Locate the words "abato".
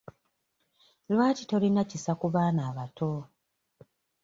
2.69-3.11